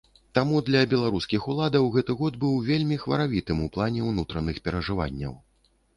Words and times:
Таму 0.37 0.59
для 0.67 0.79
беларускіх 0.93 1.43
уладаў 1.53 1.85
гэты 1.95 2.15
год 2.21 2.41
быў 2.45 2.57
вельмі 2.69 2.99
хваравітым 3.03 3.61
у 3.67 3.69
плане 3.77 4.09
ўнутраных 4.11 4.57
перажыванняў. 4.69 5.41